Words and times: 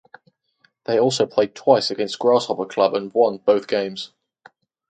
They 0.85 0.97
also 0.99 1.27
played 1.27 1.53
twice 1.53 1.91
against 1.91 2.17
Grasshopper 2.17 2.65
Club 2.65 2.95
and 2.95 3.13
won 3.13 3.37
both 3.37 3.67
games. 3.67 4.09